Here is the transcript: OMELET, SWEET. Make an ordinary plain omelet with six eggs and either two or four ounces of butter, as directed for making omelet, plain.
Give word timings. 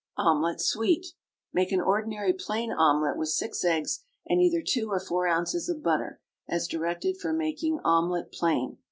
OMELET, 0.17 0.59
SWEET. 0.59 1.05
Make 1.53 1.71
an 1.71 1.79
ordinary 1.79 2.33
plain 2.33 2.71
omelet 2.71 3.17
with 3.17 3.29
six 3.29 3.63
eggs 3.63 4.03
and 4.25 4.41
either 4.41 4.63
two 4.67 4.89
or 4.89 4.99
four 4.99 5.27
ounces 5.27 5.69
of 5.69 5.83
butter, 5.83 6.19
as 6.49 6.67
directed 6.67 7.19
for 7.19 7.33
making 7.33 7.79
omelet, 7.83 8.31
plain. 8.31 8.79